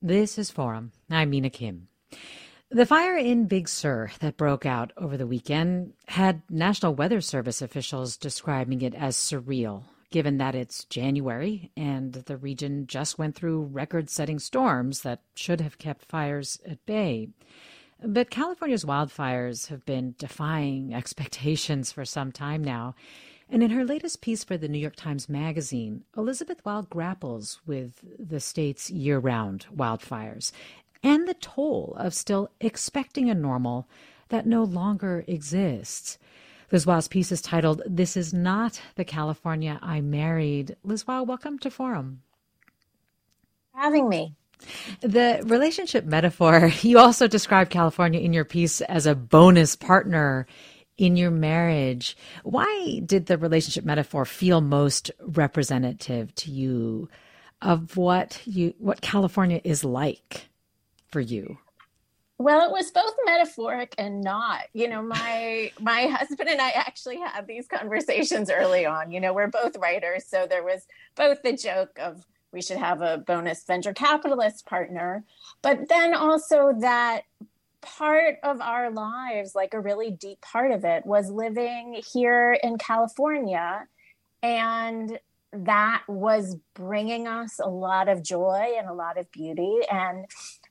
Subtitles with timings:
[0.00, 0.92] This is Forum.
[1.10, 1.88] I'm Mina Kim.
[2.70, 7.60] The fire in Big Sur that broke out over the weekend had National Weather Service
[7.60, 13.64] officials describing it as surreal, given that it's January and the region just went through
[13.64, 17.30] record setting storms that should have kept fires at bay.
[18.00, 22.94] But California's wildfires have been defying expectations for some time now,
[23.50, 28.04] and in her latest piece for the New York Times Magazine, Elizabeth Weil grapples with
[28.18, 30.52] the state's year round wildfires
[31.02, 33.88] and the toll of still expecting a normal
[34.28, 36.18] that no longer exists.
[36.70, 40.76] Liz Weil's piece is titled, This is Not the California I Married.
[40.84, 42.20] Liz Weil, welcome to Forum.
[43.74, 44.34] Having me.
[45.00, 50.46] The relationship metaphor, you also describe California in your piece as a bonus partner
[50.98, 52.16] in your marriage.
[52.42, 57.08] Why did the relationship metaphor feel most representative to you
[57.62, 60.48] of what you what California is like
[61.08, 61.58] for you?
[62.40, 64.64] Well, it was both metaphoric and not.
[64.72, 69.10] You know, my my husband and I actually had these conversations early on.
[69.10, 70.86] You know, we're both writers, so there was
[71.16, 75.24] both the joke of we should have a bonus venture capitalist partner,
[75.62, 77.22] but then also that
[77.80, 82.78] part of our lives, like a really deep part of it, was living here in
[82.78, 83.86] California.
[84.42, 85.18] And
[85.52, 90.26] that was bringing us a lot of joy and a lot of beauty and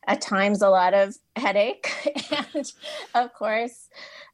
[0.05, 1.91] at times a lot of headache.
[2.55, 2.71] and
[3.15, 3.89] of course,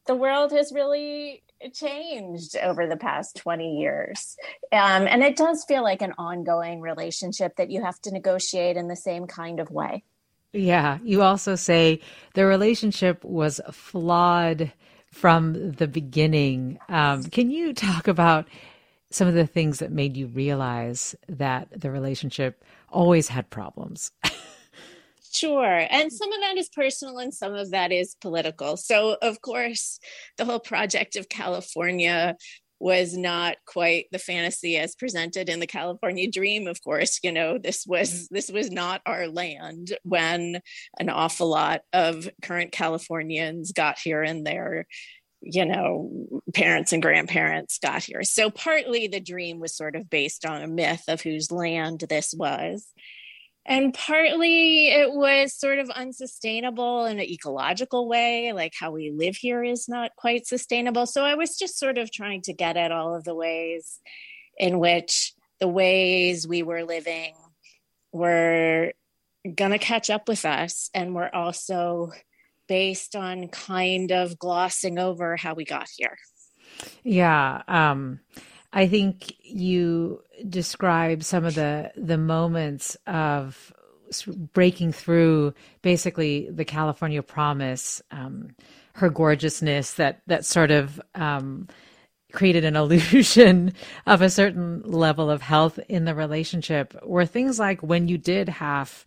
[0.06, 4.36] the world has really changed over the past 20 years.
[4.72, 8.88] Um, and it does feel like an ongoing relationship that you have to negotiate in
[8.88, 10.04] the same kind of way.
[10.54, 11.00] Yeah.
[11.04, 12.00] You also say
[12.36, 14.72] the relationship was flawed
[15.12, 16.80] from the beginning.
[16.90, 18.48] Um, can you talk about
[19.12, 24.12] some of the things that made you realize that the relationship always had problems?
[25.34, 25.88] Sure.
[25.90, 28.78] And some of that is personal and some of that is political.
[28.78, 30.00] So, of course,
[30.38, 32.36] the whole project of California
[32.80, 36.68] was not quite the fantasy as presented in the California dream.
[36.68, 38.36] Of course you know this was mm-hmm.
[38.36, 40.62] this was not our land when
[41.00, 44.86] an awful lot of current Californians got here and their
[45.42, 46.10] you know
[46.54, 48.24] parents and grandparents got here.
[48.24, 52.34] So partly the dream was sort of based on a myth of whose land this
[52.38, 52.88] was
[53.66, 59.36] and partly it was sort of unsustainable in an ecological way like how we live
[59.36, 61.06] here is not quite sustainable.
[61.06, 64.00] So i was just sort of trying to get at all of the ways
[64.58, 67.34] in which the ways we were living
[68.12, 68.92] were
[69.56, 72.12] going to catch up with us and were also
[72.68, 76.18] based on kind of glossing over how we got here.
[77.04, 78.20] Yeah um
[78.74, 83.72] I think you describe some of the the moments of
[84.54, 88.56] breaking through basically the California promise, um,
[88.96, 91.68] her gorgeousness that that sort of um,
[92.32, 93.74] created an illusion
[94.08, 96.96] of a certain level of health in the relationship.
[97.06, 99.06] Were things like when you did have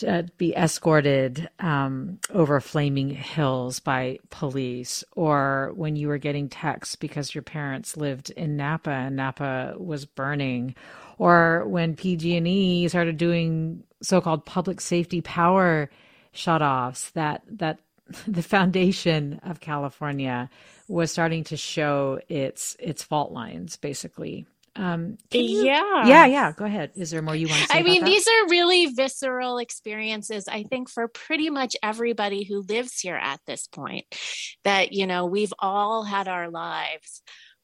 [0.00, 6.96] to be escorted um, over flaming hills by police, or when you were getting texts
[6.96, 10.74] because your parents lived in Napa and Napa was burning,
[11.18, 15.90] or when PG&E started doing so-called public safety power
[16.34, 17.80] shutoffs, that that
[18.26, 20.50] the foundation of California
[20.88, 24.46] was starting to show its its fault lines, basically.
[24.76, 26.06] Um, you, yeah.
[26.06, 26.52] Yeah, yeah.
[26.52, 26.92] Go ahead.
[26.94, 27.78] Is there more you want to say?
[27.78, 33.00] I mean, these are really visceral experiences, I think, for pretty much everybody who lives
[33.00, 34.06] here at this point.
[34.64, 37.22] That, you know, we've all had our lives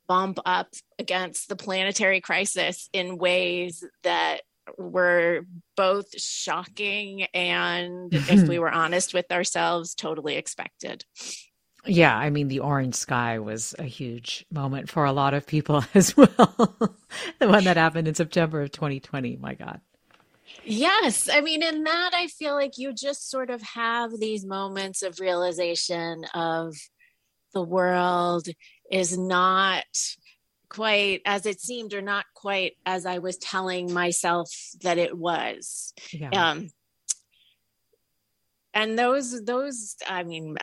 [0.09, 0.69] bump up
[0.99, 4.41] against the planetary crisis in ways that
[4.79, 11.05] were both shocking and, if we were honest with ourselves, totally expected.
[11.87, 15.85] Yeah, I mean, the orange sky was a huge moment for a lot of people
[15.95, 16.96] as well.
[17.39, 19.37] the one that happened in September of 2020.
[19.37, 19.81] My God.
[20.65, 21.29] Yes.
[21.33, 25.21] I mean, in that, I feel like you just sort of have these moments of
[25.21, 26.75] realization of
[27.55, 28.49] the world
[28.91, 29.85] is not
[30.69, 34.51] quite as it seemed or not quite as I was telling myself
[34.83, 35.93] that it was.
[36.11, 36.31] Yeah.
[36.31, 36.69] Um,
[38.75, 40.57] and those, those, I mean,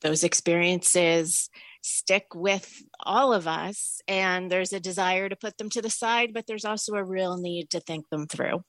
[0.00, 1.50] those experiences
[1.84, 6.30] stick with all of us and there's a desire to put them to the side
[6.32, 8.64] but there's also a real need to think them through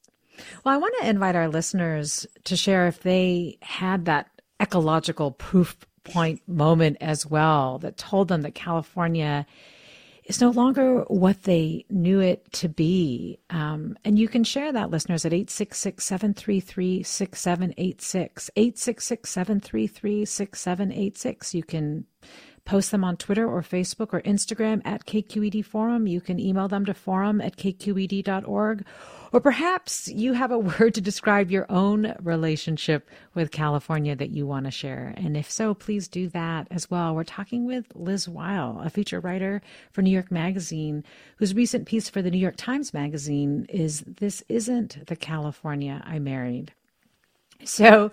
[0.64, 4.28] well, I want to invite our listeners to share if they had that
[4.62, 9.46] ecological proof point moment as well that told them that California
[10.26, 13.40] is no longer what they knew it to be.
[13.50, 18.50] Um, and you can share that, listeners, at 866 733 6786.
[18.56, 21.54] 866 733 6786.
[21.54, 22.06] You can
[22.66, 26.08] post them on Twitter or Facebook or Instagram at KQED Forum.
[26.08, 28.86] You can email them to forum at kqed.org
[29.36, 34.48] or perhaps you have a word to describe your own relationship with California that you
[34.48, 35.14] want to share.
[35.18, 37.14] And if so, please do that as well.
[37.14, 41.04] We're talking with Liz Weil, a feature writer for New York Magazine,
[41.36, 46.18] whose recent piece for the New York Times Magazine is This Isn't the California I
[46.20, 46.72] Married.
[47.66, 48.12] So,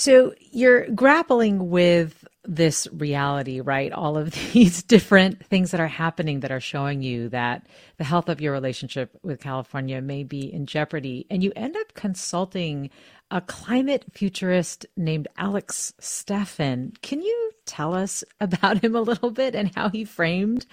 [0.00, 3.92] so you're grappling with this reality, right?
[3.92, 7.66] All of these different things that are happening that are showing you that
[7.98, 11.26] the health of your relationship with California may be in jeopardy.
[11.28, 12.88] And you end up consulting
[13.30, 16.98] a climate futurist named Alex Steffen.
[17.02, 20.64] Can you tell us about him a little bit and how he framed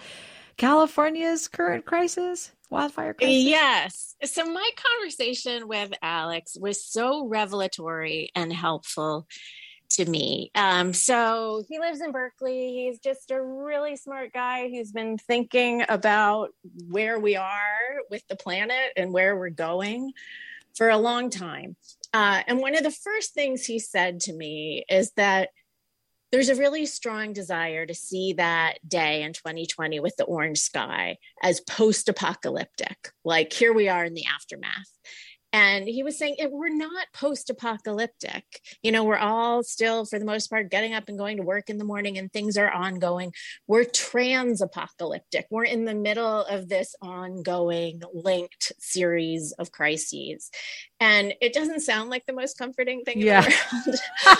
[0.55, 2.53] California's current crisis?
[2.69, 3.43] Wildfire crisis?
[3.43, 4.15] Yes.
[4.23, 9.27] So, my conversation with Alex was so revelatory and helpful
[9.89, 10.51] to me.
[10.55, 12.73] Um, so he lives in Berkeley.
[12.73, 16.49] He's just a really smart guy who's been thinking about
[16.89, 20.11] where we are with the planet and where we're going
[20.75, 21.75] for a long time.
[22.13, 25.49] Uh, and one of the first things he said to me is that
[26.31, 31.17] there's a really strong desire to see that day in 2020 with the orange sky
[31.41, 33.11] as post apocalyptic.
[33.23, 34.91] Like here we are in the aftermath
[35.57, 38.43] and he was saying we're not post-apocalyptic.
[38.83, 41.71] You know we're all still for the most part getting up and going to work
[41.71, 43.33] in the morning and things are ongoing.
[43.65, 45.47] We're trans-apocalyptic.
[45.49, 50.51] We're in the middle of this ongoing linked series of crises.
[50.99, 53.41] And it doesn't sound like the most comforting thing yeah.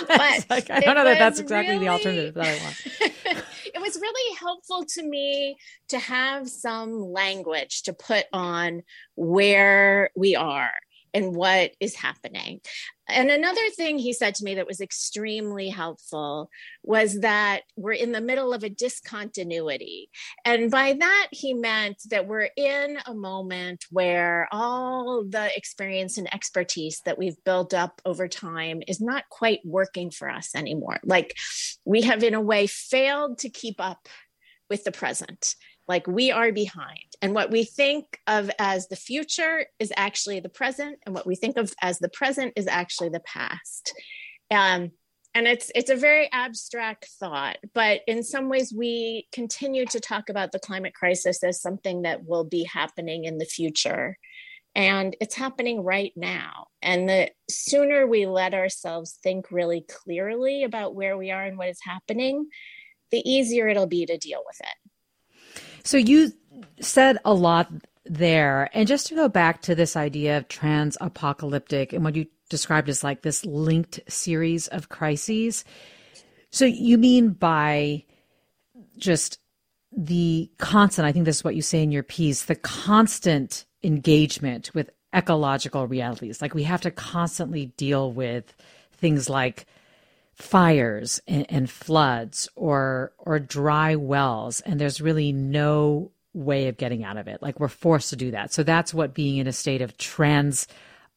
[0.07, 3.43] but like, i don't know that that's exactly really, the alternative that i want.
[3.75, 5.57] It was really helpful to me
[5.89, 8.81] to have some language to put on
[9.15, 10.71] where we are
[11.13, 12.61] and what is happening.
[13.09, 16.49] And another thing he said to me that was extremely helpful
[16.83, 20.09] was that we're in the middle of a discontinuity.
[20.43, 26.33] And by that, he meant that we're in a moment where all the experience and
[26.33, 30.99] expertise that we've built up over time is not quite working for us anymore.
[31.03, 31.35] Like
[31.85, 34.09] we have, in a way, failed to keep up
[34.69, 35.55] with the present
[35.87, 36.99] like we are behind.
[37.21, 41.35] And what we think of as the future is actually the present and what we
[41.35, 43.93] think of as the present is actually the past.
[44.51, 44.91] Um,
[45.33, 50.29] and it's it's a very abstract thought but in some ways we continue to talk
[50.29, 54.17] about the climate crisis as something that will be happening in the future.
[54.73, 56.67] And it's happening right now.
[56.83, 61.69] And the sooner we let ourselves think really clearly about where we are and what
[61.69, 62.47] is happening
[63.11, 64.86] the easier it'll be to deal with it
[65.87, 66.33] so you
[66.81, 67.71] said a lot
[68.05, 68.69] there.
[68.73, 72.89] And just to go back to this idea of trans apocalyptic and what you described
[72.89, 75.63] as like this linked series of crises.
[76.49, 78.03] So you mean by
[78.97, 79.39] just
[79.95, 84.71] the constant, I think this is what you say in your piece, the constant engagement
[84.73, 86.41] with ecological realities.
[86.41, 88.53] Like we have to constantly deal with
[88.91, 89.65] things like
[90.37, 97.03] fires and, and floods or or dry wells and there's really no way of getting
[97.03, 97.41] out of it.
[97.41, 98.53] Like we're forced to do that.
[98.53, 100.67] So that's what being in a state of trans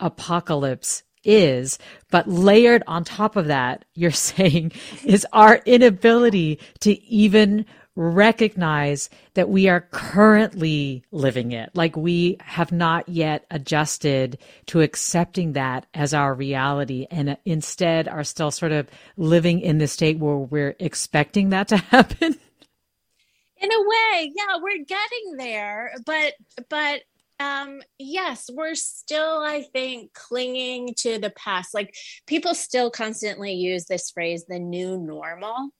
[0.00, 1.78] apocalypse is.
[2.10, 4.72] But layered on top of that you're saying
[5.04, 7.66] is our inability to even
[8.00, 11.70] recognize that we are currently living it.
[11.74, 18.24] Like we have not yet adjusted to accepting that as our reality and instead are
[18.24, 18.88] still sort of
[19.18, 22.38] living in the state where we're expecting that to happen.
[23.58, 26.34] In a way, yeah, we're getting there, but
[26.70, 27.02] but
[27.40, 31.94] um yes we're still i think clinging to the past like
[32.26, 35.70] people still constantly use this phrase the new normal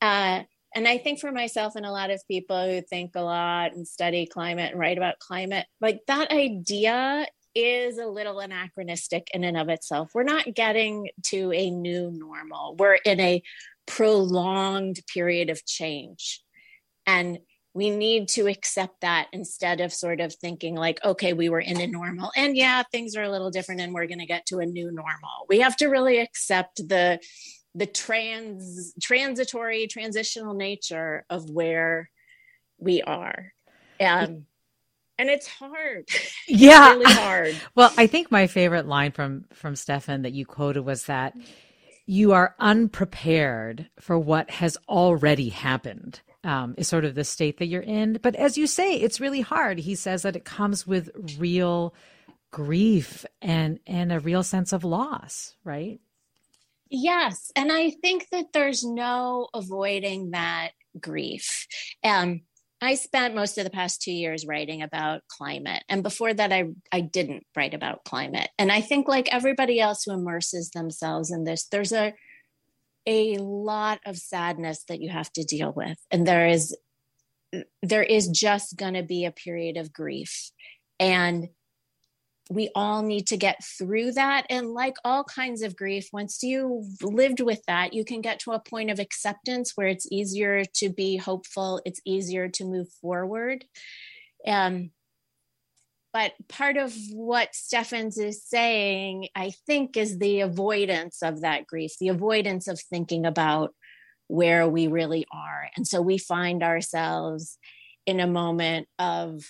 [0.00, 0.44] Uh,
[0.76, 3.88] and I think for myself and a lot of people who think a lot and
[3.88, 9.56] study climate and write about climate, like that idea is a little anachronistic in and
[9.56, 10.10] of itself.
[10.14, 12.76] We're not getting to a new normal.
[12.78, 13.42] We're in a
[13.86, 16.42] prolonged period of change.
[17.06, 17.38] And
[17.72, 21.78] we need to accept that instead of sort of thinking like okay we were in
[21.78, 24.60] a normal and yeah things are a little different and we're going to get to
[24.60, 27.20] a new normal we have to really accept the
[27.76, 32.10] the trans transitory transitional nature of where
[32.78, 33.52] we are
[34.00, 34.44] and
[35.18, 36.04] and it's hard
[36.48, 40.46] yeah it's really hard well i think my favorite line from from Steffen that you
[40.46, 41.34] quoted was that
[42.06, 47.66] you are unprepared for what has already happened um, is sort of the state that
[47.66, 48.20] you're in.
[48.22, 49.80] But as you say, it's really hard.
[49.80, 51.92] He says that it comes with real
[52.52, 56.00] grief and and a real sense of loss, right?
[56.88, 61.66] Yes, and I think that there's no avoiding that grief.
[62.04, 62.42] Um,
[62.80, 65.82] I spent most of the past two years writing about climate.
[65.88, 68.50] And before that, I, I didn't write about climate.
[68.58, 72.14] And I think, like everybody else who immerses themselves in this, there's a
[73.06, 76.76] a lot of sadness that you have to deal with and there is
[77.82, 80.50] there is just going to be a period of grief
[80.98, 81.48] and
[82.48, 87.02] we all need to get through that and like all kinds of grief once you've
[87.02, 90.88] lived with that you can get to a point of acceptance where it's easier to
[90.88, 93.64] be hopeful it's easier to move forward
[94.46, 94.90] um,
[96.16, 101.92] but part of what Steffens is saying, I think, is the avoidance of that grief,
[102.00, 103.74] the avoidance of thinking about
[104.26, 105.68] where we really are.
[105.76, 107.58] And so we find ourselves
[108.06, 109.42] in a moment of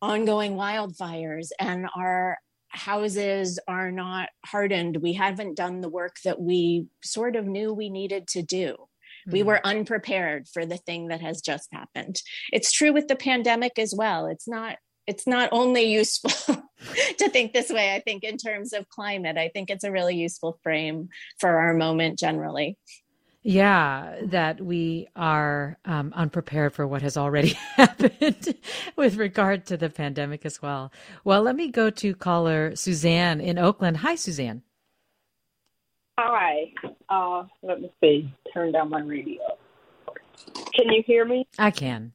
[0.00, 2.38] ongoing wildfires and our
[2.68, 4.98] houses are not hardened.
[4.98, 8.72] We haven't done the work that we sort of knew we needed to do.
[8.72, 9.32] Mm-hmm.
[9.32, 12.20] We were unprepared for the thing that has just happened.
[12.52, 14.26] It's true with the pandemic as well.
[14.26, 14.76] It's not
[15.06, 16.30] it's not only useful
[17.18, 20.14] to think this way i think in terms of climate i think it's a really
[20.14, 21.08] useful frame
[21.40, 22.76] for our moment generally
[23.48, 28.54] yeah, that we are um, unprepared for what has already happened
[28.94, 30.92] with regard to the pandemic as well.
[31.24, 33.96] Well, let me go to caller Suzanne in Oakland.
[33.96, 34.60] Hi, Suzanne.
[36.18, 36.74] Hi.
[37.08, 38.30] Uh, let me see.
[38.52, 39.40] Turn down my radio.
[40.74, 41.48] Can you hear me?
[41.58, 42.12] I can.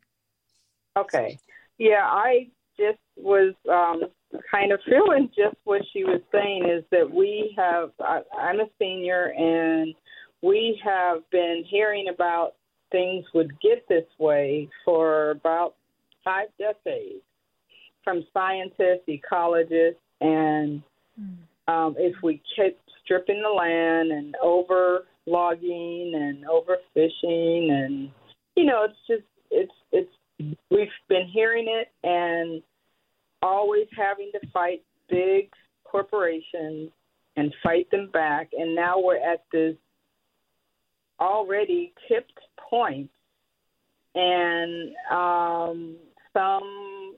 [0.96, 1.40] Okay.
[1.80, 4.04] Yeah, I just was um,
[4.52, 8.68] kind of feeling just what she was saying is that we have, I, I'm a
[8.78, 9.96] senior, and
[10.44, 12.54] we have been hearing about
[12.92, 15.74] things would get this way for about
[16.24, 17.24] five decades
[18.04, 20.84] from scientists, ecologists, and
[21.68, 28.10] um, if we kept stripping the land and over logging and overfishing and
[28.58, 32.62] you know it's just it's it's we've been hearing it and
[33.42, 35.50] always having to fight big
[35.86, 36.90] corporations
[37.36, 38.50] and fight them back.
[38.58, 39.76] And now we're at this
[41.24, 42.40] already tipped
[42.70, 43.14] points,
[44.16, 45.96] point, and um,
[46.34, 47.16] some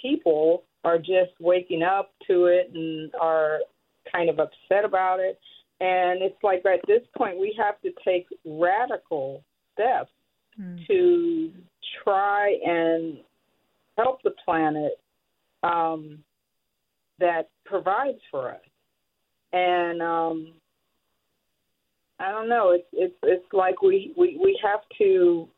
[0.00, 3.58] people are just waking up to it and are
[4.10, 5.38] kind of upset about it.
[5.80, 10.10] And it's like at this point, we have to take radical steps
[10.60, 10.86] mm.
[10.86, 11.50] to
[12.04, 13.18] try and
[13.98, 15.00] help the planet
[15.62, 16.18] um,
[17.18, 18.60] that provides for us.
[19.52, 20.52] And um,
[22.18, 22.70] I don't know.
[22.70, 25.48] It's it's it's like we we we have to.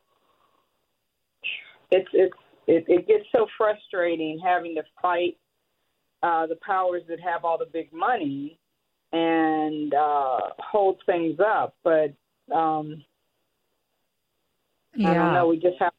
[1.91, 2.35] It's it's
[2.67, 5.37] it, it gets so frustrating having to fight
[6.23, 8.59] uh, the powers that have all the big money
[9.13, 12.13] and uh, hold things up, but
[12.55, 13.05] um,
[14.95, 15.11] yeah.
[15.11, 15.47] I don't know.
[15.49, 15.93] We just have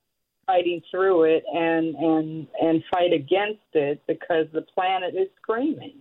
[0.47, 5.97] fighting through it and and and fight against it because the planet is screaming.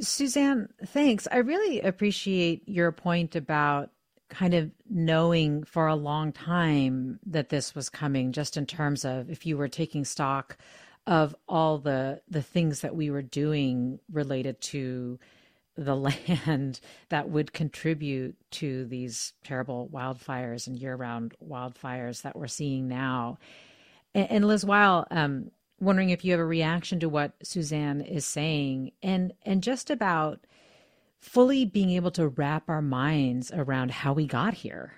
[0.00, 1.26] Suzanne, thanks.
[1.30, 3.90] I really appreciate your point about
[4.28, 9.30] kind of knowing for a long time that this was coming just in terms of
[9.30, 10.58] if you were taking stock
[11.06, 15.18] of all the the things that we were doing related to
[15.76, 15.94] the
[16.28, 23.38] land that would contribute to these terrible wildfires and year-round wildfires that we're seeing now.
[24.14, 28.24] And, and Liz Weil, um, wondering if you have a reaction to what Suzanne is
[28.24, 30.46] saying, and and just about
[31.18, 34.94] fully being able to wrap our minds around how we got here.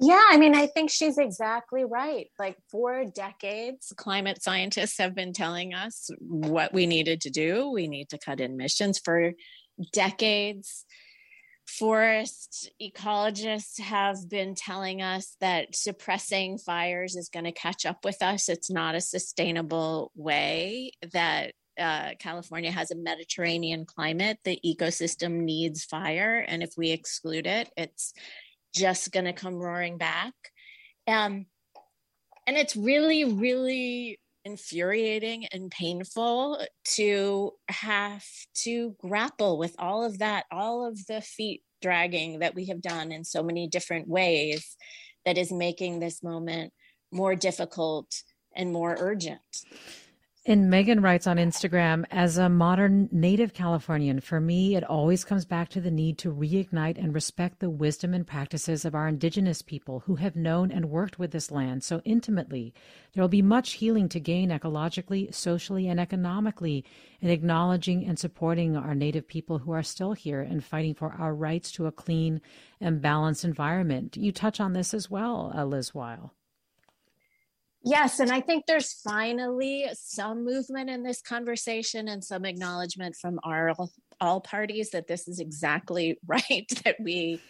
[0.00, 2.26] Yeah, I mean, I think she's exactly right.
[2.38, 7.70] Like for decades, climate scientists have been telling us what we needed to do.
[7.70, 9.32] We need to cut emissions for
[9.92, 10.84] decades.
[11.66, 18.22] Forest ecologists have been telling us that suppressing fires is going to catch up with
[18.22, 18.48] us.
[18.48, 24.38] It's not a sustainable way that uh, California has a Mediterranean climate.
[24.44, 26.44] The ecosystem needs fire.
[26.46, 28.12] And if we exclude it, it's
[28.74, 30.34] just going to come roaring back.
[31.06, 31.46] Um,
[32.46, 38.24] and it's really, really infuriating and painful to have
[38.54, 43.12] to grapple with all of that, all of the feet dragging that we have done
[43.12, 44.76] in so many different ways
[45.24, 46.72] that is making this moment
[47.12, 48.06] more difficult
[48.54, 49.40] and more urgent.
[50.46, 55.46] And Megan writes on Instagram, as a modern native Californian, for me, it always comes
[55.46, 59.62] back to the need to reignite and respect the wisdom and practices of our indigenous
[59.62, 62.74] people who have known and worked with this land so intimately.
[63.14, 66.84] There will be much healing to gain ecologically, socially, and economically
[67.22, 71.34] in acknowledging and supporting our native people who are still here and fighting for our
[71.34, 72.42] rights to a clean
[72.82, 74.18] and balanced environment.
[74.18, 76.34] You touch on this as well, uh, Liz Weil.
[77.86, 83.38] Yes, and I think there's finally some movement in this conversation and some acknowledgement from
[83.44, 83.74] our
[84.22, 87.40] all parties that this is exactly right that we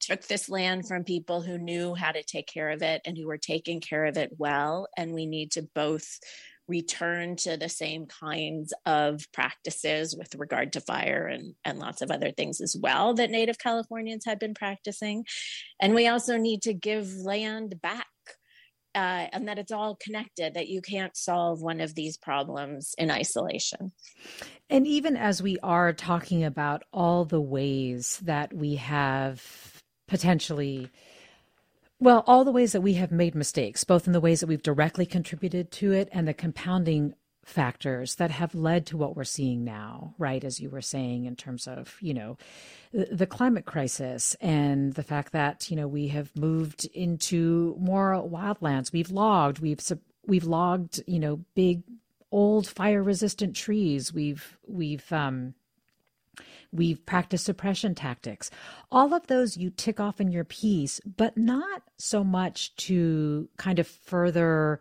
[0.00, 3.26] took this land from people who knew how to take care of it and who
[3.26, 6.18] were taking care of it well and we need to both
[6.66, 12.10] return to the same kinds of practices with regard to fire and, and lots of
[12.10, 15.26] other things as well that Native Californians had been practicing.
[15.78, 18.06] And we also need to give land back
[18.94, 23.10] uh, and that it's all connected, that you can't solve one of these problems in
[23.10, 23.92] isolation.
[24.70, 30.90] And even as we are talking about all the ways that we have potentially
[32.00, 34.62] well, all the ways that we have made mistakes, both in the ways that we've
[34.62, 39.64] directly contributed to it and the compounding factors that have led to what we're seeing
[39.64, 40.42] now, right?
[40.42, 42.36] As you were saying, in terms of, you know,
[42.92, 48.92] the, climate crisis and the fact that, you know, we have moved into more wildlands.
[48.92, 49.80] We've logged, we've,
[50.26, 51.82] we've logged, you know, big
[52.30, 54.12] old fire resistant trees.
[54.12, 55.54] We've, we've, um,
[56.72, 58.50] We've practiced suppression tactics.
[58.90, 63.78] All of those you tick off in your piece, but not so much to kind
[63.78, 64.80] of further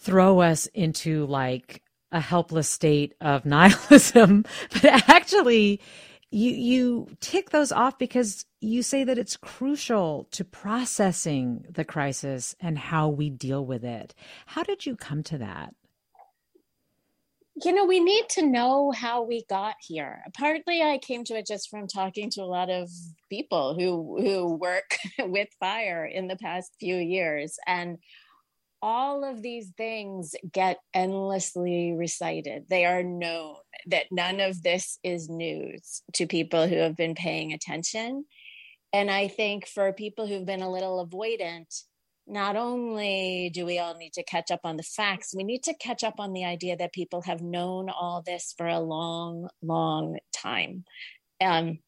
[0.00, 1.82] throw us into like
[2.12, 5.80] a helpless state of nihilism, but actually
[6.30, 12.54] you you tick those off because you say that it's crucial to processing the crisis
[12.60, 14.14] and how we deal with it.
[14.46, 15.74] How did you come to that?
[17.62, 20.22] You know, we need to know how we got here.
[20.38, 22.88] Partly I came to it just from talking to a lot of
[23.28, 27.98] people who who work with fire in the past few years and
[28.82, 32.66] all of these things get endlessly recited.
[32.68, 37.52] They are known that none of this is news to people who have been paying
[37.52, 38.24] attention.
[38.92, 41.82] And I think for people who've been a little avoidant,
[42.26, 45.74] not only do we all need to catch up on the facts, we need to
[45.74, 50.18] catch up on the idea that people have known all this for a long, long
[50.32, 50.84] time.
[51.40, 51.80] Um,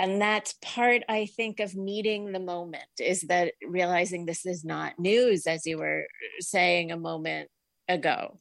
[0.00, 4.98] and that's part i think of meeting the moment is that realizing this is not
[4.98, 6.06] news as you were
[6.40, 7.48] saying a moment
[7.90, 8.38] ago.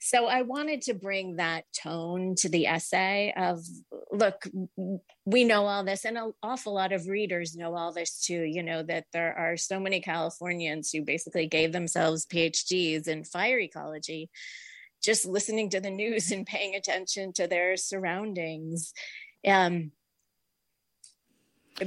[0.00, 3.60] So i wanted to bring that tone to the essay of
[4.10, 4.48] look
[5.24, 8.42] we know all this and an awful lot of readers know all this too.
[8.42, 13.60] You know that there are so many californians who basically gave themselves phds in fire
[13.60, 14.30] ecology
[15.04, 18.92] just listening to the news and paying attention to their surroundings.
[19.46, 19.92] Um,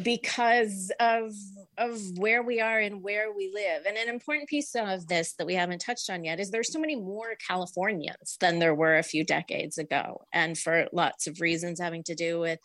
[0.03, 1.31] because of
[1.77, 5.45] of where we are and where we live and an important piece of this that
[5.45, 9.03] we haven't touched on yet is there's so many more californians than there were a
[9.03, 12.59] few decades ago and for lots of reasons having to do with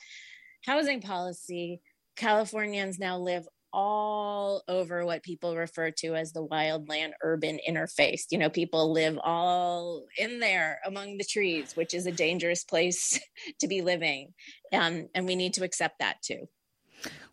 [0.64, 1.80] housing policy
[2.16, 8.22] californians now live all over what people refer to as the wildland urban interface.
[8.30, 13.20] You know, people live all in there among the trees, which is a dangerous place
[13.60, 14.34] to be living.
[14.72, 16.48] Um, and we need to accept that too.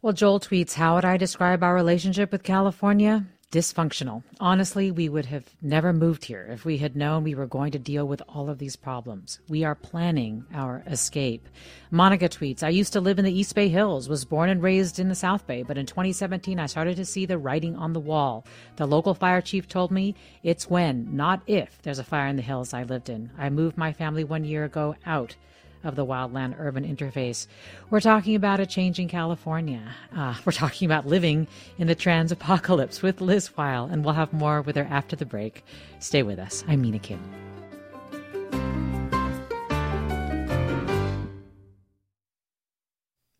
[0.01, 3.25] Well, Joel tweets, How would I describe our relationship with California?
[3.51, 4.23] Dysfunctional.
[4.41, 7.79] Honestly, we would have never moved here if we had known we were going to
[7.79, 9.39] deal with all of these problems.
[9.47, 11.47] We are planning our escape.
[11.89, 14.99] Monica tweets, I used to live in the East Bay Hills, was born and raised
[14.99, 18.01] in the South Bay, but in 2017 I started to see the writing on the
[18.01, 18.45] wall.
[18.75, 22.41] The local fire chief told me it's when, not if, there's a fire in the
[22.41, 23.31] hills I lived in.
[23.37, 25.37] I moved my family one year ago out
[25.83, 27.47] of the wildland urban interface.
[27.89, 29.81] We're talking about a changing California.
[30.15, 34.33] Uh, we're talking about living in the trans apocalypse with Liz Weil, and we'll have
[34.33, 35.63] more with her after the break.
[35.99, 36.63] Stay with us.
[36.67, 37.46] I'm Mina Kim.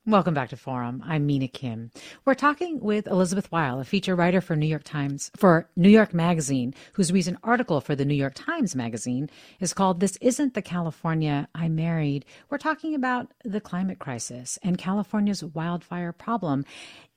[0.08, 1.04] Welcome back to Forum.
[1.06, 1.92] I'm Mina Kim.
[2.24, 6.14] We're talking with Elizabeth Weil, a feature writer for New York Times for New York
[6.14, 10.62] Magazine, whose recent article for the New York Times Magazine is called "This Isn't the
[10.62, 16.64] California I Married." We're talking about the climate crisis and California's wildfire problem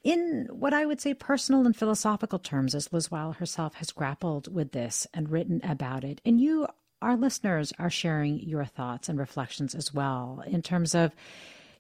[0.03, 4.53] in what I would say personal and philosophical terms, as Liz Weil herself has grappled
[4.53, 6.21] with this and written about it.
[6.25, 6.67] And you,
[7.01, 11.15] our listeners, are sharing your thoughts and reflections as well in terms of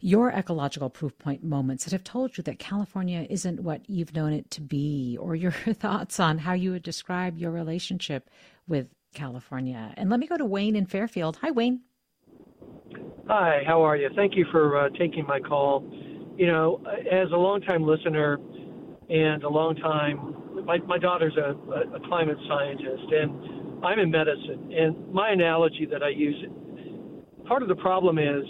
[0.00, 4.32] your ecological proof point moments that have told you that California isn't what you've known
[4.32, 8.30] it to be, or your thoughts on how you would describe your relationship
[8.66, 9.92] with California.
[9.96, 11.38] And let me go to Wayne in Fairfield.
[11.42, 11.80] Hi, Wayne.
[13.28, 14.08] Hi, how are you?
[14.16, 15.84] Thank you for uh, taking my call.
[16.36, 18.38] You know, as a longtime listener
[19.10, 21.50] and a long time, my, my daughter's a,
[21.96, 24.72] a climate scientist, and I'm in medicine.
[24.72, 26.36] And my analogy that I use,
[27.46, 28.44] part of the problem is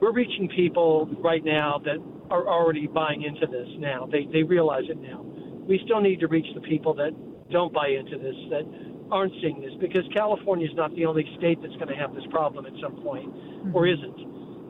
[0.00, 1.98] we're reaching people right now that
[2.30, 4.08] are already buying into this now.
[4.10, 5.22] They they realize it now.
[5.22, 7.12] We still need to reach the people that
[7.50, 8.64] don't buy into this, that
[9.10, 12.24] aren't seeing this, because California is not the only state that's going to have this
[12.30, 13.74] problem at some point, mm-hmm.
[13.74, 14.20] or isn't.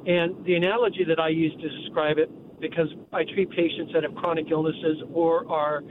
[0.07, 4.15] And the analogy that I use to describe it, because I treat patients that have
[4.15, 5.83] chronic illnesses or are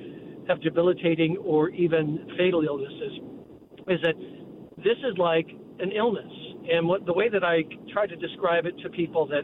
[0.47, 3.19] have debilitating or even fatal illnesses,
[3.87, 4.15] is that
[4.77, 5.47] this is like
[5.79, 6.31] an illness
[6.69, 9.43] and what the way that I try to describe it to people that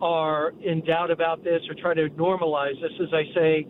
[0.00, 3.66] are in doubt about this or try to normalize this is I say,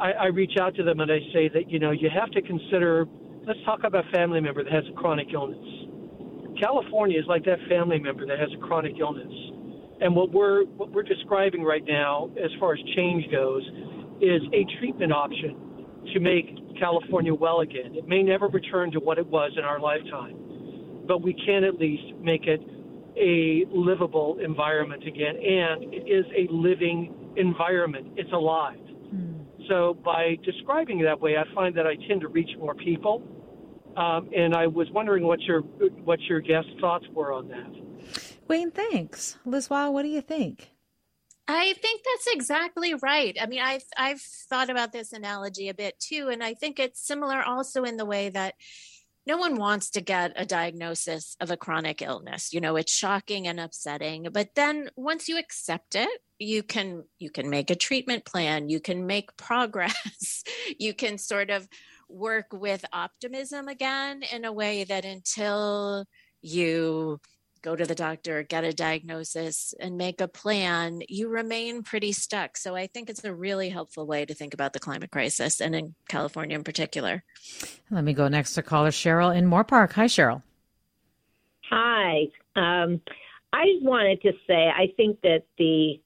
[0.00, 2.42] I, I reach out to them and I say that, you know, you have to
[2.42, 3.06] consider,
[3.46, 5.58] let's talk about a family member that has a chronic illness.
[6.60, 9.32] California is like that family member that has a chronic illness.
[10.00, 13.62] And what we're, what we're describing right now, as far as change goes,
[14.20, 17.94] is a treatment option to make California well again.
[17.94, 20.45] It may never return to what it was in our lifetime
[21.06, 22.60] but we can at least make it
[23.16, 25.36] a livable environment again.
[25.36, 28.78] And it is a living environment, it's alive.
[29.14, 29.44] Mm.
[29.68, 33.22] So by describing it that way, I find that I tend to reach more people.
[33.96, 38.20] Um, and I was wondering what your what your guest thoughts were on that.
[38.46, 39.38] Wayne, thanks.
[39.46, 40.70] Liz Weil, what do you think?
[41.48, 43.36] I think that's exactly right.
[43.40, 47.00] I mean, I've I've thought about this analogy a bit too, and I think it's
[47.00, 48.54] similar also in the way that
[49.26, 52.52] no one wants to get a diagnosis of a chronic illness.
[52.52, 57.30] You know it's shocking and upsetting but then once you accept it you can you
[57.30, 58.68] can make a treatment plan.
[58.68, 60.42] You can make progress.
[60.78, 61.68] You can sort of
[62.08, 66.04] work with optimism again in a way that until
[66.42, 67.20] you
[67.66, 72.56] go to the doctor, get a diagnosis, and make a plan, you remain pretty stuck.
[72.56, 75.74] So I think it's a really helpful way to think about the climate crisis and
[75.74, 77.24] in California in particular.
[77.90, 79.92] Let me go next to caller Cheryl in Moorpark.
[79.94, 80.42] Hi, Cheryl.
[81.68, 82.28] Hi.
[82.54, 83.00] Um,
[83.52, 86.00] I just wanted to say I think that the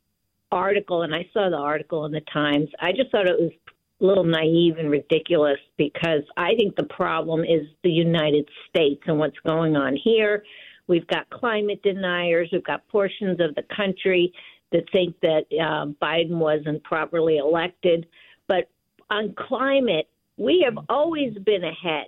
[0.50, 3.52] article, and I saw the article in the Times, I just thought it was
[4.00, 9.18] a little naive and ridiculous because I think the problem is the United States and
[9.18, 10.42] what's going on here.
[10.90, 12.48] We've got climate deniers.
[12.52, 14.32] We've got portions of the country
[14.72, 18.06] that think that uh, Biden wasn't properly elected.
[18.48, 18.68] But
[19.08, 22.06] on climate, we have always been ahead.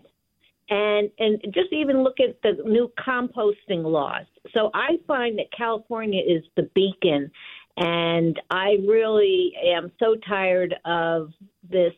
[0.69, 4.27] And and just even look at the new composting laws.
[4.53, 7.31] So I find that California is the beacon,
[7.77, 11.31] and I really am so tired of
[11.71, 11.93] this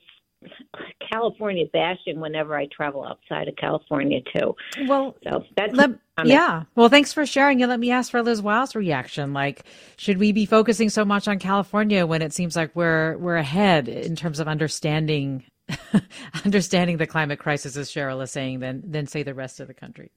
[1.10, 4.54] California bashing whenever I travel outside of California too.
[4.86, 5.90] Well, so that's let,
[6.24, 6.64] yeah.
[6.74, 7.62] Well, thanks for sharing.
[7.62, 9.32] And let me ask for Liz Weil's reaction.
[9.32, 9.64] Like,
[9.96, 13.88] should we be focusing so much on California when it seems like we're we're ahead
[13.88, 15.44] in terms of understanding
[16.44, 19.74] understanding the climate crisis, as Cheryl is saying, than than say the rest of the
[19.74, 20.10] country?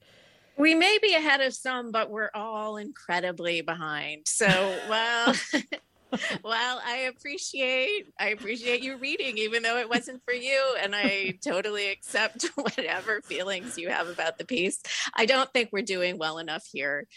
[0.57, 4.23] We may be ahead of some, but we're all incredibly behind.
[4.25, 4.47] So,
[4.89, 5.35] well,
[6.43, 11.37] well, I appreciate I appreciate you reading, even though it wasn't for you, and I
[11.43, 14.81] totally accept whatever feelings you have about the piece.
[15.15, 17.07] I don't think we're doing well enough here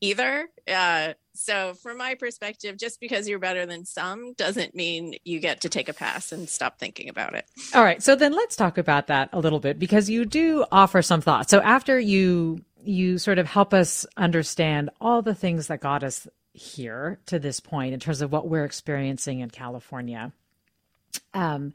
[0.00, 0.48] either.
[0.66, 5.62] Uh, so, from my perspective, just because you're better than some doesn't mean you get
[5.62, 7.44] to take a pass and stop thinking about it.
[7.74, 8.02] All right.
[8.02, 11.50] So then let's talk about that a little bit because you do offer some thoughts.
[11.50, 16.26] So after you you sort of help us understand all the things that got us
[16.58, 20.32] here to this point in terms of what we're experiencing in California.
[21.32, 21.72] Um,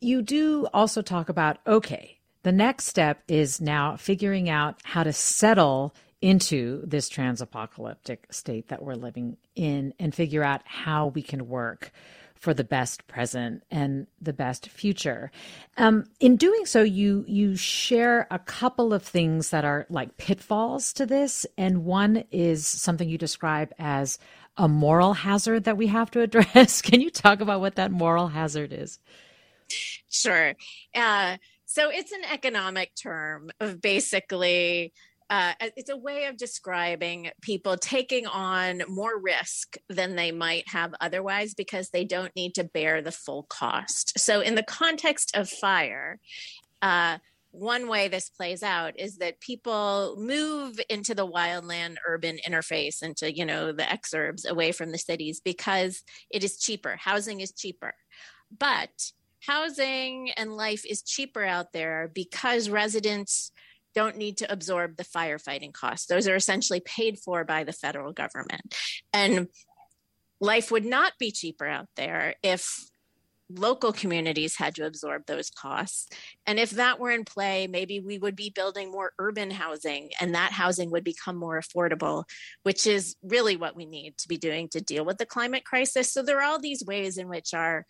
[0.00, 5.12] you do also talk about okay, the next step is now figuring out how to
[5.12, 11.22] settle into this trans apocalyptic state that we're living in and figure out how we
[11.22, 11.92] can work
[12.40, 15.30] for the best present and the best future.
[15.76, 20.92] Um, in doing so, you you share a couple of things that are like pitfalls
[20.94, 24.18] to this, and one is something you describe as
[24.56, 26.82] a moral hazard that we have to address.
[26.82, 28.98] Can you talk about what that moral hazard is?
[30.08, 30.54] Sure.
[30.94, 34.92] Uh, so it's an economic term of basically
[35.30, 40.92] uh, it's a way of describing people taking on more risk than they might have
[41.00, 44.18] otherwise because they don't need to bear the full cost.
[44.18, 46.18] So, in the context of fire,
[46.82, 47.18] uh,
[47.52, 53.34] one way this plays out is that people move into the wildland urban interface into
[53.34, 57.92] you know the exurbs away from the cities because it is cheaper housing is cheaper
[58.56, 58.90] but
[59.44, 63.50] housing and life is cheaper out there because residents
[63.94, 66.06] don't need to absorb the firefighting costs.
[66.06, 68.74] Those are essentially paid for by the federal government.
[69.12, 69.48] And
[70.40, 72.90] life would not be cheaper out there if
[73.52, 76.08] local communities had to absorb those costs.
[76.46, 80.34] And if that were in play, maybe we would be building more urban housing and
[80.34, 82.24] that housing would become more affordable,
[82.62, 86.12] which is really what we need to be doing to deal with the climate crisis.
[86.12, 87.86] So there are all these ways in which our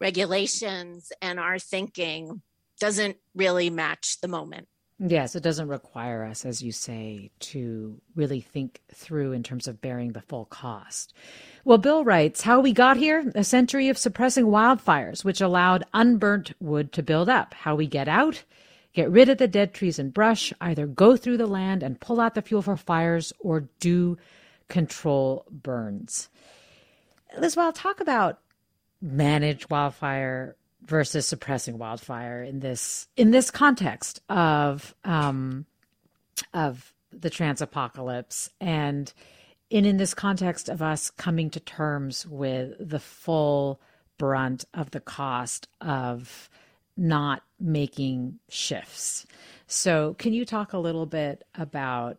[0.00, 2.42] regulations and our thinking
[2.78, 4.66] doesn't really match the moment.
[5.02, 9.80] Yes, it doesn't require us, as you say, to really think through in terms of
[9.80, 11.14] bearing the full cost.
[11.64, 13.32] Well, Bill writes How we got here?
[13.34, 17.54] A century of suppressing wildfires, which allowed unburnt wood to build up.
[17.54, 18.44] How we get out?
[18.92, 22.20] Get rid of the dead trees and brush, either go through the land and pull
[22.20, 24.18] out the fuel for fires or do
[24.68, 26.28] control burns.
[27.38, 28.40] Liz Weil, talk about
[29.00, 35.66] manage wildfire versus suppressing wildfire in this in this context of um,
[36.54, 39.12] of the trans apocalypse and
[39.68, 43.80] in in this context of us coming to terms with the full
[44.18, 46.50] brunt of the cost of
[46.96, 49.26] not making shifts.
[49.66, 52.18] So, can you talk a little bit about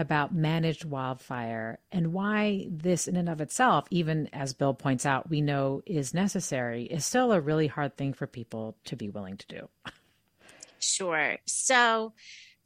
[0.00, 5.30] about managed wildfire and why this, in and of itself, even as Bill points out,
[5.30, 9.36] we know is necessary, is still a really hard thing for people to be willing
[9.36, 9.68] to do.
[10.82, 11.36] Sure.
[11.44, 12.14] So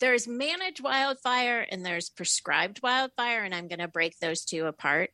[0.00, 5.10] there's managed wildfire and there's prescribed wildfire, and I'm going to break those two apart.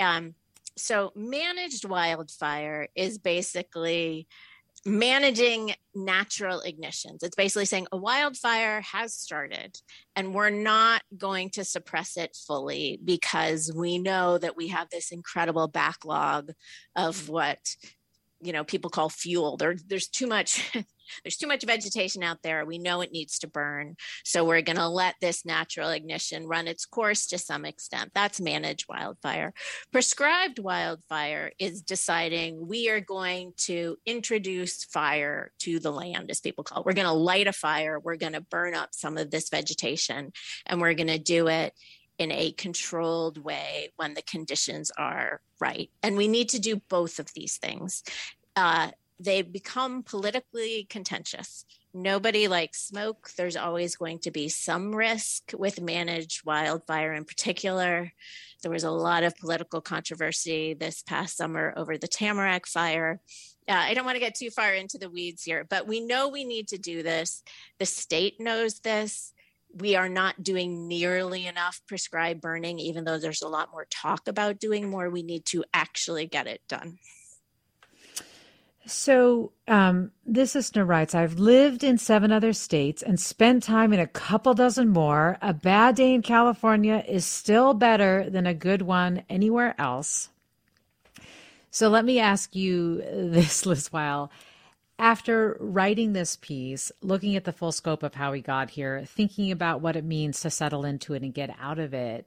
[0.00, 0.34] Um,
[0.76, 4.26] so, managed wildfire is basically
[4.84, 7.22] managing natural ignitions.
[7.22, 9.76] It's basically saying a wildfire has started
[10.16, 15.12] and we're not going to suppress it fully because we know that we have this
[15.12, 16.50] incredible backlog
[16.96, 17.58] of what
[18.40, 20.76] you know people call fuel there there's too much
[21.24, 22.64] there's too much vegetation out there.
[22.64, 23.96] We know it needs to burn.
[24.24, 28.12] So we're going to let this natural ignition run its course to some extent.
[28.14, 29.52] That's managed wildfire.
[29.92, 36.64] Prescribed wildfire is deciding we are going to introduce fire to the land as people
[36.64, 36.86] call it.
[36.86, 37.98] We're going to light a fire.
[37.98, 40.32] We're going to burn up some of this vegetation
[40.66, 41.74] and we're going to do it
[42.18, 45.90] in a controlled way when the conditions are right.
[46.02, 48.02] And we need to do both of these things.
[48.54, 51.64] Uh, they become politically contentious.
[51.94, 53.30] Nobody likes smoke.
[53.36, 58.12] There's always going to be some risk with managed wildfire in particular.
[58.62, 63.20] There was a lot of political controversy this past summer over the Tamarack fire.
[63.68, 66.28] Uh, I don't want to get too far into the weeds here, but we know
[66.28, 67.42] we need to do this.
[67.78, 69.32] The state knows this
[69.74, 74.28] we are not doing nearly enough prescribed burning, even though there's a lot more talk
[74.28, 75.08] about doing more.
[75.08, 76.98] We need to actually get it done.
[78.84, 84.00] So, um, this listener writes I've lived in seven other states and spent time in
[84.00, 85.38] a couple dozen more.
[85.40, 90.30] A bad day in California is still better than a good one anywhere else.
[91.70, 94.30] So, let me ask you this, Liz Weil
[94.98, 99.50] after writing this piece, looking at the full scope of how we got here, thinking
[99.50, 102.24] about what it means to settle into it and get out of it,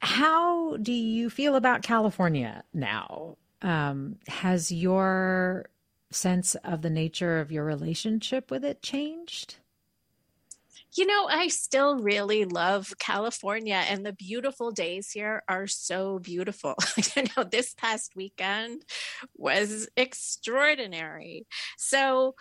[0.00, 3.36] how do you feel about California now?
[3.62, 5.68] Um, has your
[6.10, 9.56] sense of the nature of your relationship with it changed?
[10.98, 16.74] you know, I still really love California and the beautiful days here are so beautiful.
[17.16, 18.82] you know, this past weekend
[19.36, 21.46] was extraordinary.
[21.76, 22.34] So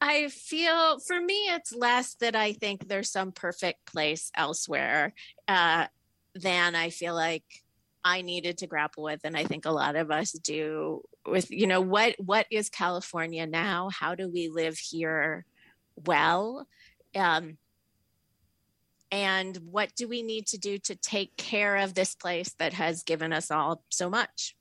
[0.00, 5.12] I feel for me, it's less that I think there's some perfect place elsewhere
[5.46, 5.86] uh,
[6.34, 7.44] than I feel like
[8.04, 11.02] I needed to grapple with, and I think a lot of us do.
[11.26, 13.90] With you know what what is California now?
[13.90, 15.44] How do we live here
[15.96, 16.66] well?
[17.14, 17.58] Um,
[19.12, 23.02] and what do we need to do to take care of this place that has
[23.02, 24.56] given us all so much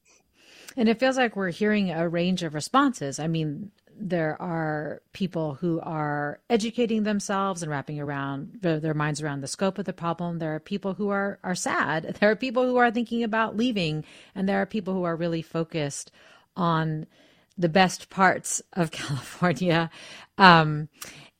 [0.75, 5.55] and it feels like we're hearing a range of responses i mean there are people
[5.55, 10.39] who are educating themselves and wrapping around their, minds around the scope of the problem.
[10.39, 12.15] There are people who are are sad.
[12.19, 15.41] There are people who are thinking about leaving, and there are people who are really
[15.41, 16.11] focused
[16.55, 17.07] on
[17.57, 19.89] the best parts of California.
[20.37, 20.89] Um,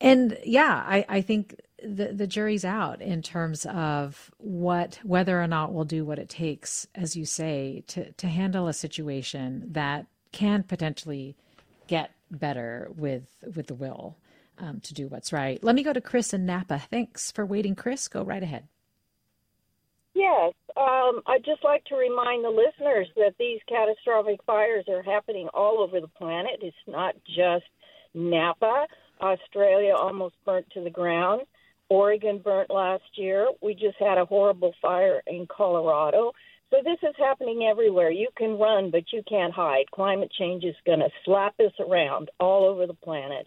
[0.00, 5.46] and yeah, I, I think the, the jury's out in terms of what whether or
[5.46, 10.06] not we'll do what it takes, as you say, to to handle a situation that
[10.32, 11.36] can potentially
[11.86, 14.16] get better with with the will
[14.58, 15.62] um, to do what's right.
[15.62, 16.78] Let me go to Chris in Napa.
[16.90, 18.08] Thanks for waiting, Chris.
[18.08, 18.68] Go right ahead.
[20.14, 25.48] Yes, um, I'd just like to remind the listeners that these catastrophic fires are happening
[25.54, 26.58] all over the planet.
[26.62, 27.64] It's not just
[28.12, 28.86] Napa.
[29.20, 31.42] Australia almost burnt to the ground.
[31.88, 33.48] Oregon burnt last year.
[33.60, 36.32] We just had a horrible fire in Colorado.
[36.70, 38.10] So this is happening everywhere.
[38.10, 39.90] You can run, but you can't hide.
[39.92, 43.46] Climate change is going to slap us around all over the planet.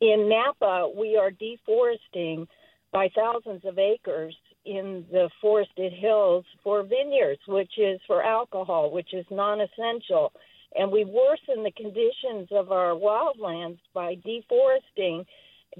[0.00, 2.46] In Napa, we are deforesting
[2.90, 9.12] by thousands of acres in the forested hills for vineyards, which is for alcohol, which
[9.12, 10.32] is non essential.
[10.74, 15.26] And we worsen the conditions of our wildlands by deforesting,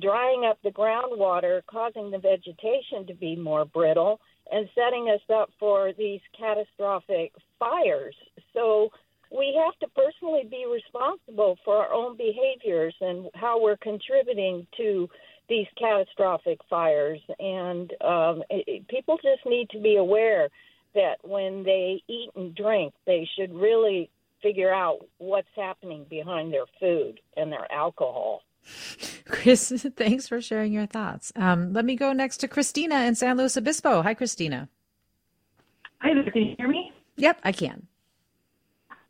[0.00, 5.50] drying up the groundwater, causing the vegetation to be more brittle, and setting us up
[5.58, 8.14] for these catastrophic fires.
[8.52, 8.90] So
[9.30, 15.08] we have to personally be responsible for our own behaviors and how we're contributing to
[15.48, 17.20] these catastrophic fires.
[17.38, 20.48] And um, it, people just need to be aware
[20.94, 24.10] that when they eat and drink, they should really
[24.42, 28.42] figure out what's happening behind their food and their alcohol.
[29.28, 31.32] Chris, thanks for sharing your thoughts.
[31.36, 34.02] Um, let me go next to Christina in San Luis Obispo.
[34.02, 34.68] Hi, Christina.
[36.00, 36.30] Hi there.
[36.30, 36.92] Can you hear me?
[37.16, 37.86] Yep, I can.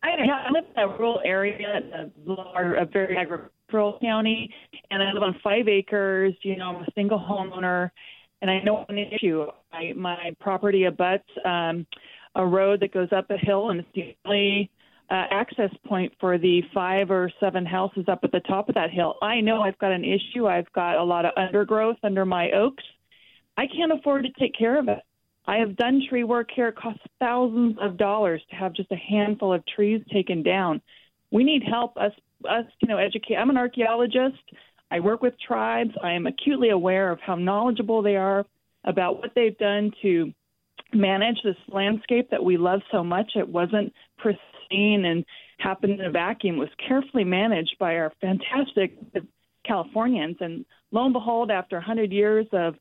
[0.03, 4.53] I, I live in a rural area, a, a very agricultural county,
[4.91, 6.35] and I live on five acres.
[6.43, 7.91] You know, I'm a single homeowner,
[8.41, 9.47] and I know an issue.
[9.73, 11.87] I, my property abuts um,
[12.35, 14.71] a road that goes up a hill, and it's the only
[15.11, 18.91] uh, access point for the five or seven houses up at the top of that
[18.91, 19.17] hill.
[19.23, 20.47] I know I've got an issue.
[20.47, 22.85] I've got a lot of undergrowth under my oaks.
[23.57, 25.01] I can't afford to take care of it.
[25.47, 26.69] I have done tree work here.
[26.69, 30.81] It costs thousands of dollars to have just a handful of trees taken down.
[31.31, 31.97] We need help.
[31.97, 32.13] Us,
[32.49, 33.37] us, you know, educate.
[33.37, 34.39] I'm an archaeologist.
[34.91, 35.91] I work with tribes.
[36.03, 38.47] I am acutely aware of how knowledgeable they are
[38.85, 40.33] about what they've done to
[40.93, 43.33] manage this landscape that we love so much.
[43.35, 45.25] It wasn't pristine and
[45.59, 46.57] happened in a vacuum.
[46.57, 48.99] It was carefully managed by our fantastic
[49.67, 50.37] Californians.
[50.41, 52.75] And lo and behold, after 100 years of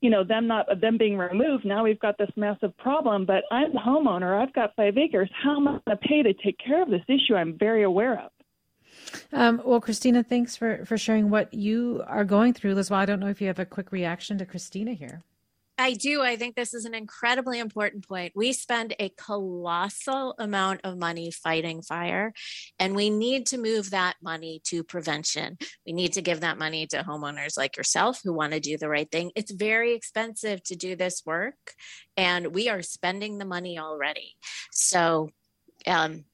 [0.00, 3.70] you know them not them being removed now we've got this massive problem but i'm
[3.74, 6.80] the homeowner i've got five acres how am i going to pay to take care
[6.82, 8.30] of this issue i'm very aware of
[9.32, 12.74] um, well, Christina, thanks for, for sharing what you are going through.
[12.74, 15.22] Liz, Weil, I don't know if you have a quick reaction to Christina here.
[15.80, 16.20] I do.
[16.20, 18.32] I think this is an incredibly important point.
[18.36, 22.34] We spend a colossal amount of money fighting fire,
[22.78, 25.56] and we need to move that money to prevention.
[25.86, 28.90] We need to give that money to homeowners like yourself who want to do the
[28.90, 29.32] right thing.
[29.34, 31.74] It's very expensive to do this work,
[32.14, 34.34] and we are spending the money already.
[34.72, 35.30] So,
[35.86, 36.24] um,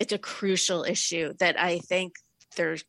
[0.00, 2.14] it's a crucial issue that I think
[2.56, 2.82] there's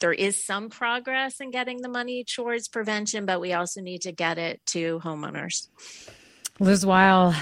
[0.00, 4.12] there is some progress in getting the money towards prevention, but we also need to
[4.12, 5.68] get it to homeowners.
[6.58, 7.34] Liz Weil,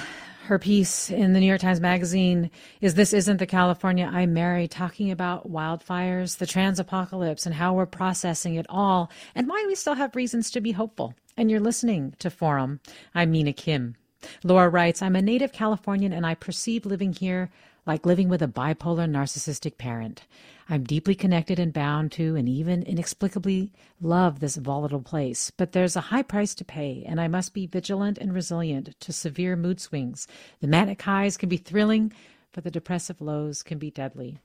[0.44, 4.66] her piece in the New York Times Magazine is This Isn't the California I Marry,
[4.66, 9.74] talking about wildfires, the trans apocalypse, and how we're processing it all, and why we
[9.74, 11.14] still have reasons to be hopeful.
[11.36, 12.80] And you're listening to Forum.
[13.14, 13.94] I'm Mina Kim.
[14.42, 17.50] Laura writes, I'm a native Californian and I perceive living here
[17.88, 20.26] like living with a bipolar narcissistic parent.
[20.68, 25.96] I'm deeply connected and bound to and even inexplicably love this volatile place, but there's
[25.96, 29.80] a high price to pay, and I must be vigilant and resilient to severe mood
[29.80, 30.28] swings.
[30.60, 32.12] The manic highs can be thrilling,
[32.52, 34.38] but the depressive lows can be deadly.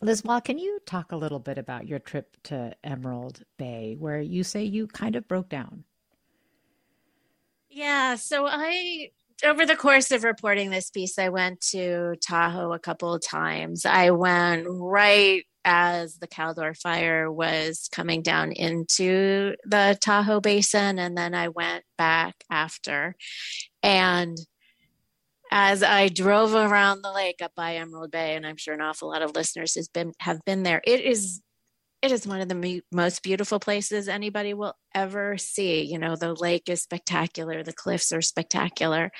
[0.00, 4.42] Weil, can you talk a little bit about your trip to Emerald Bay, where you
[4.42, 5.84] say you kind of broke down?
[7.70, 9.12] Yeah, so I
[9.44, 13.84] over the course of reporting this piece, I went to Tahoe a couple of times.
[13.84, 21.16] I went right as the Caldor fire was coming down into the Tahoe Basin, and
[21.16, 23.14] then I went back after.
[23.82, 24.36] And
[25.50, 29.10] as I drove around the lake up by Emerald Bay, and I'm sure an awful
[29.10, 31.40] lot of listeners has been have been there, it is
[32.02, 35.82] it is one of the most beautiful places anybody will ever see.
[35.82, 39.12] You know, the lake is spectacular, the cliffs are spectacular.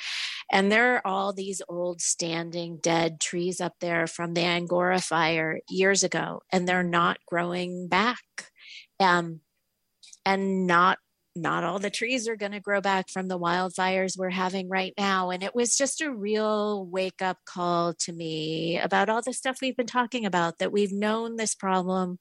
[0.50, 5.60] And there are all these old standing dead trees up there from the Angora fire
[5.70, 8.18] years ago, and they're not growing back.
[8.98, 9.40] Um,
[10.26, 10.98] and not
[11.34, 14.92] not all the trees are going to grow back from the wildfires we're having right
[14.98, 15.30] now.
[15.30, 19.58] And it was just a real wake up call to me about all the stuff
[19.62, 22.18] we've been talking about that we've known this problem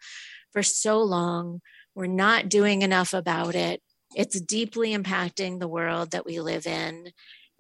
[0.52, 1.62] for so long.
[1.96, 3.82] We're not doing enough about it.
[4.16, 7.12] It's deeply impacting the world that we live in,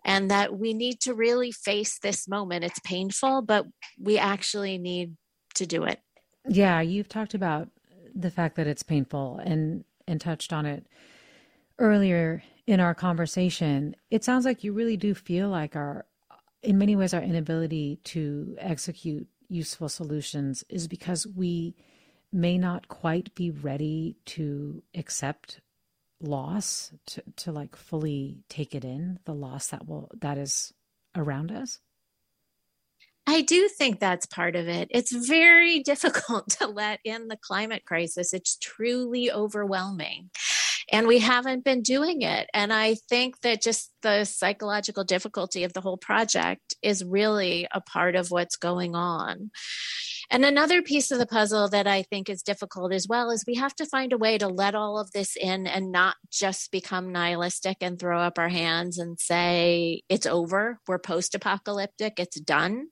[0.05, 2.63] and that we need to really face this moment.
[2.63, 3.65] It's painful, but
[3.99, 5.15] we actually need
[5.55, 5.99] to do it.
[6.47, 7.69] Yeah, you've talked about
[8.13, 10.85] the fact that it's painful and and touched on it
[11.79, 13.95] earlier in our conversation.
[14.09, 16.05] It sounds like you really do feel like our
[16.63, 21.75] in many ways our inability to execute useful solutions is because we
[22.32, 25.59] may not quite be ready to accept
[26.21, 30.71] loss to, to like fully take it in the loss that will that is
[31.15, 31.79] around us
[33.27, 34.89] I do think that's part of it.
[34.91, 38.34] It's very difficult to let in the climate crisis.
[38.34, 40.32] It's truly overwhelming.
[40.91, 42.49] And we haven't been doing it.
[42.53, 47.79] And I think that just the psychological difficulty of the whole project is really a
[47.79, 49.51] part of what's going on.
[50.34, 53.55] And another piece of the puzzle that I think is difficult as well is we
[53.55, 57.11] have to find a way to let all of this in and not just become
[57.11, 62.88] nihilistic and throw up our hands and say, it's over, we're post apocalyptic, it's done.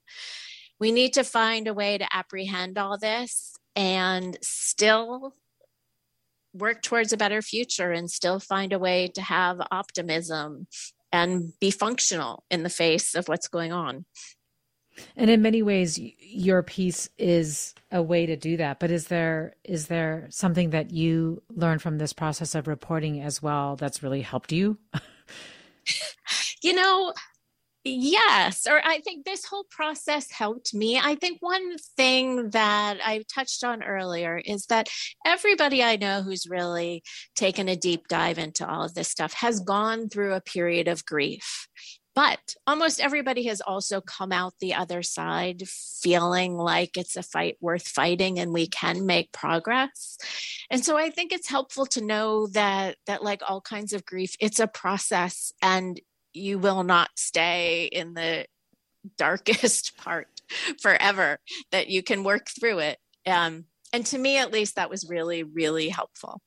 [0.78, 5.34] We need to find a way to apprehend all this and still
[6.52, 10.66] work towards a better future and still find a way to have optimism
[11.10, 14.04] and be functional in the face of what's going on.
[15.16, 18.80] And in many ways, your piece is a way to do that.
[18.80, 23.42] But is there is there something that you learned from this process of reporting as
[23.42, 24.78] well that's really helped you?
[26.62, 27.12] you know,
[27.84, 28.66] yes.
[28.68, 30.98] Or I think this whole process helped me.
[30.98, 34.88] I think one thing that I touched on earlier is that
[35.24, 37.02] everybody I know who's really
[37.34, 41.04] taken a deep dive into all of this stuff has gone through a period of
[41.04, 41.68] grief
[42.20, 47.56] but almost everybody has also come out the other side feeling like it's a fight
[47.62, 50.18] worth fighting and we can make progress.
[50.70, 54.34] And so I think it's helpful to know that that like all kinds of grief,
[54.38, 55.98] it's a process and
[56.34, 58.44] you will not stay in the
[59.16, 60.28] darkest part
[60.82, 61.38] forever,
[61.72, 62.98] that you can work through it.
[63.26, 63.64] Um,
[63.94, 66.42] and to me, at least, that was really, really helpful.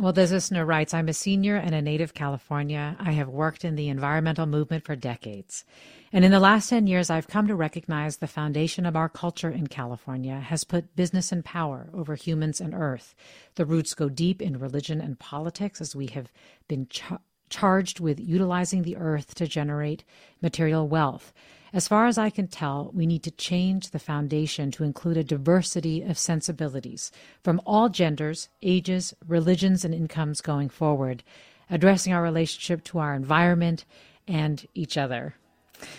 [0.00, 2.96] Well, this listener writes I'm a senior and a native California.
[2.98, 5.66] I have worked in the environmental movement for decades.
[6.14, 9.50] And in the last 10 years, I've come to recognize the foundation of our culture
[9.50, 13.14] in California has put business and power over humans and earth.
[13.56, 16.32] The roots go deep in religion and politics as we have
[16.68, 17.02] been ch-
[17.50, 20.04] charged with utilizing the earth to generate
[20.40, 21.34] material wealth.
[21.72, 25.24] As far as I can tell, we need to change the foundation to include a
[25.24, 27.10] diversity of sensibilities
[27.42, 31.22] from all genders, ages, religions, and incomes going forward,
[31.70, 33.86] addressing our relationship to our environment
[34.28, 35.34] and each other.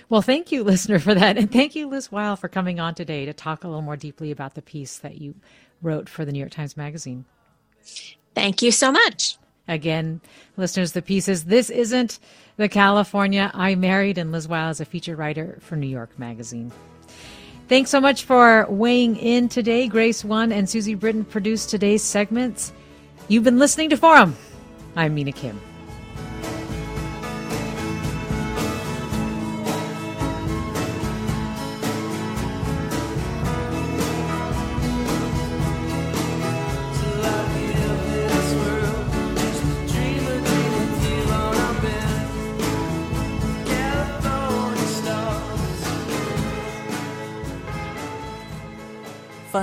[0.09, 1.38] Well, thank you, listener, for that.
[1.38, 4.30] And thank you, Liz Weil, for coming on today to talk a little more deeply
[4.30, 5.34] about the piece that you
[5.82, 7.26] wrote for the New York Times Magazine.
[8.36, 9.38] Thank you so much.
[9.67, 10.21] Again,
[10.57, 12.19] listeners, the piece is This Isn't
[12.57, 16.71] the California I Married, and Liz Weil is a feature writer for New York Magazine.
[17.67, 19.87] Thanks so much for weighing in today.
[19.87, 22.73] Grace One and Susie Britton produced today's segments.
[23.27, 24.35] You've been listening to Forum.
[24.95, 25.59] I'm Mina Kim.